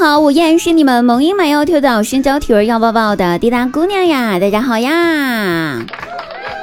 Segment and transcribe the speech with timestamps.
[0.00, 4.38] 好，我依然是你们萌音满腰跳蚤身娇体弱要抱抱的滴答姑娘呀！
[4.38, 5.78] 大家好呀！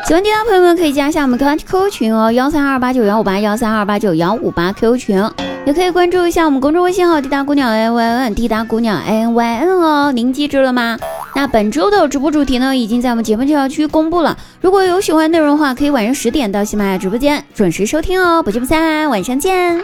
[0.07, 5.23] 喜欢滴答朋友们可以加一下我们 QQ 群哦，幺三二八九幺五八幺三二八九幺五八 QQ 群，
[5.67, 10.97] 也可以关注一下我们公众微信号滴答姑娘 A N Y N 滴答姑娘 A N Y N 哦，您记住了吗？
[11.35, 19.79] 那本周的直播主题呢，已经在我们节目介绍区公布了，如果有喜欢内容的话，可以晚上十点到喜马拉雅直播间准时收听哦，不见不散，晚上见。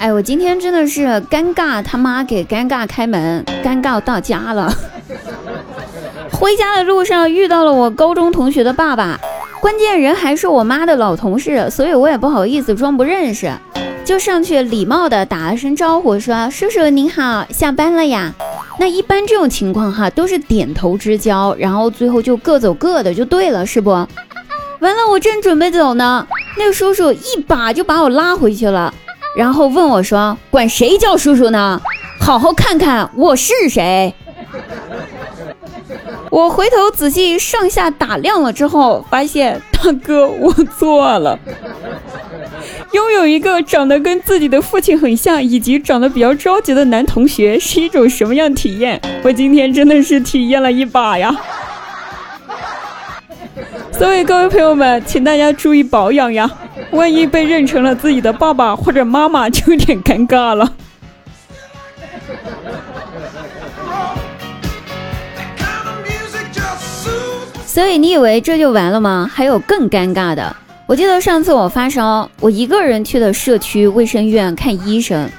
[0.00, 4.72] 哎，我今天真的是尴尬，他妈给尴尬开门，尴尬到家了。
[6.32, 9.20] 回家的路上遇到了我高中同学的爸爸，
[9.60, 13.52] 关键人还是我妈的老同事，所以我也不好意思装不认识，
[14.02, 18.32] 就上去礼貌的打了声招呼，说：“叔叔您好，下班了呀？”
[18.80, 23.90] 那一般这种情况哈，都是点头之交，然后最后就各走各的就对了，是不？
[23.90, 28.94] 完了，我正准备走呢，那叔叔一把就把我拉回去了。
[29.36, 31.80] 然后问我说：“管谁叫叔叔呢？
[32.20, 34.14] 好好看看我是谁。”
[36.30, 41.38] 我回头仔细上下打量了之后，发现大哥我错了。
[42.92, 49.00] 拥有一个长得跟自己的父亲很像，以及长得比较着急的男同学，是一种什么样体验？
[49.22, 51.34] 我今天真的是体验了一把呀！
[53.96, 56.50] 所以各位朋友们，请大家注意保养呀。
[56.92, 60.72] 万一被认成了自己的爸爸或者妈妈，就有点尴尬了。
[67.64, 69.30] 所以你以为这就完了吗？
[69.32, 70.56] 还有更尴尬的。
[70.86, 75.30] 我记得上次我发烧，我一个人去的社区卫生院看医生。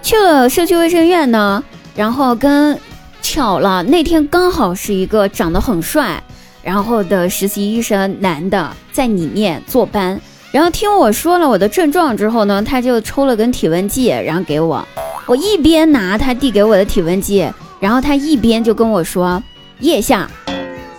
[0.00, 1.62] 去了社区卫生院呢，
[1.94, 2.76] 然后跟
[3.20, 6.22] 巧了，那天刚好是一个长得很帅，
[6.62, 10.18] 然后的实习医生，男的在里面坐班。
[10.52, 14.86] 然后听我说了我的症状之后呢，他就抽了根体温计，然后给我。
[15.26, 19.42] 我一边拿他递给我的体温计，然后他一边就跟我说
[19.80, 20.30] 腋下。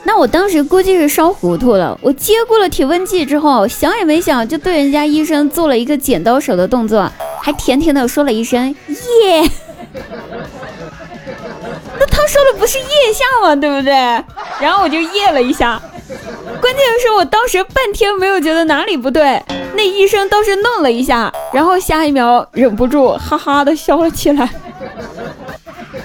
[0.03, 7.09] 那我当时估计是烧糊涂了，我接过了体温计之后，想也没想就对人家医生做了一个剪刀手的动作，
[7.41, 9.49] 还甜甜的说了一声耶。
[11.99, 13.55] 那他说的不是腋下吗？
[13.55, 13.93] 对不对？
[14.59, 15.79] 然后我就耶了一下。
[16.73, 19.39] 关键是我当时半天没有觉得哪里不对，
[19.75, 24.49] 那医生倒是愣了一下，然后下一秒忍不住哈哈的笑了起来。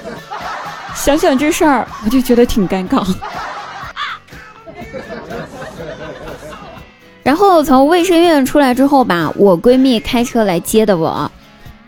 [0.94, 3.02] 想想这事儿，我就觉得挺尴尬。
[7.24, 11.30] 然后从卫生院出来之后吧，我闺蜜开车来接的我。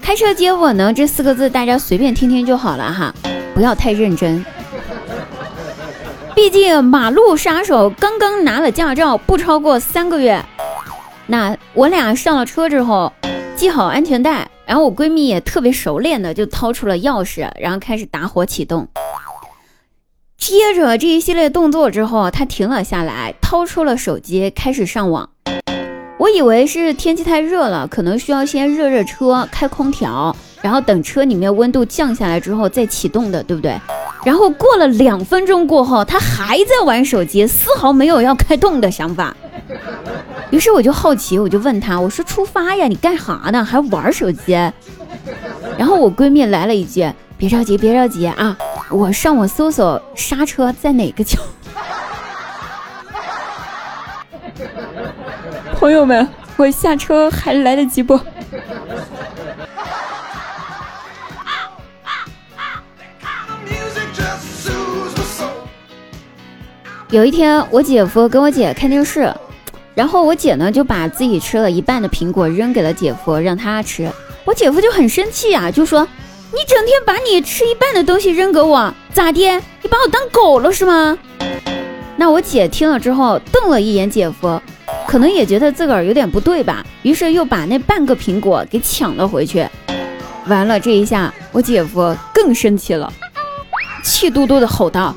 [0.01, 3.15] 开车接我呢，这四个字大家随便听听就好了哈，
[3.55, 4.43] 不要太认真。
[6.35, 10.43] 毕竟马路杀手刚刚拿了驾照，不超过三个月。
[11.27, 13.13] 那我俩上了车之后，
[13.57, 18.89] 系好安全带，然后我闺蜜也特别熟练的就掏出了钥匙，然后开始打火启动。
[20.39, 25.29] 接着这一系列动作之后，她停了下来，掏出了手机开始上网。
[26.19, 33.79] 我以为是天气太热了，可能需要先热热车，开空调，然后等车里面温度降下来之后再启动的，对不对？
[34.25, 39.35] 然后过了两分钟过后，他还在玩手机，丝毫没有要开动的想法。
[40.51, 43.65] 于是我就好奇，我就问他：“我说出发呀，你干啥呢？
[43.65, 44.53] 还玩手机？”
[45.79, 48.57] 然后我闺蜜来了一句：“别着急，别着急啊，
[48.91, 51.39] 我上网搜索刹车在哪个角。”
[55.77, 58.21] 朋友们，我下车还来得及不？
[67.11, 69.35] 有一天，我姐夫跟我姐看电视，
[69.97, 74.09] 然后我姐呢就把自己吃了一半的苹果扔给了姐夫，让他吃。
[74.45, 76.07] 我姐夫就很生气啊，就说
[76.55, 79.41] ：“你整天把你吃一半的东西扔给我，咋的？
[79.83, 81.19] 你把我当狗了是吗？”
[82.17, 84.63] 那我姐听了之后瞪了一眼姐夫，
[85.09, 89.67] 可能也觉得自个儿有点不对吧，于是又把那半个苹果给抢了回去。
[90.47, 93.13] 完了这一下，我姐夫更生气了，
[94.05, 95.13] 气嘟嘟的吼道。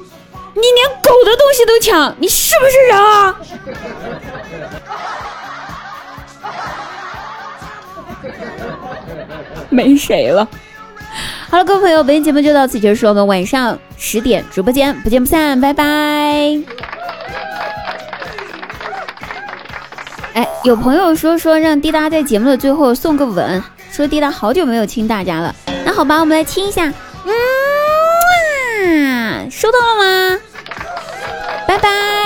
[0.53, 3.35] 你连狗的东西都抢，你是不是人啊？
[9.69, 10.47] 没谁了。
[11.49, 15.83] 好了，各位朋友，本期节目就到此结束，我们晚上十点直播间不见不散，拜拜。
[20.33, 25.53] 哎，有朋友说说让滴答在节目的最后送个吻，说滴答好久没有亲大家了。
[25.85, 26.85] 那好吧，我们来亲一下。
[27.25, 27.31] 嗯，
[28.83, 29.95] 啊收到了
[30.35, 30.39] 吗？
[31.67, 32.22] 拜拜。